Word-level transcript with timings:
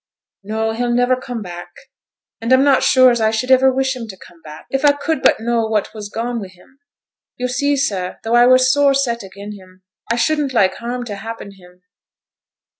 'No; 0.43 0.71
he'll 0.73 0.89
niver 0.91 1.15
come 1.15 1.43
back. 1.43 1.75
And 2.41 2.51
I'm 2.51 2.63
not 2.63 2.81
sure 2.81 3.11
as 3.11 3.21
I 3.21 3.29
should 3.29 3.51
iver 3.51 3.71
wish 3.71 3.95
him 3.95 4.07
t' 4.07 4.17
come 4.17 4.41
back, 4.41 4.65
if 4.71 4.83
I 4.83 4.93
could 4.93 5.21
but 5.21 5.39
know 5.39 5.67
what 5.67 5.93
was 5.93 6.09
gone 6.09 6.39
wi' 6.39 6.47
him. 6.47 6.79
Yo' 7.37 7.45
see, 7.45 7.77
sir, 7.77 8.17
though 8.23 8.33
I 8.33 8.47
were 8.47 8.57
sore 8.57 8.95
set 8.95 9.21
again' 9.21 9.51
him, 9.53 9.83
I 10.11 10.15
shouldn't 10.15 10.53
like 10.53 10.73
harm 10.77 11.03
to 11.05 11.13
happen 11.17 11.51
him.' 11.51 11.83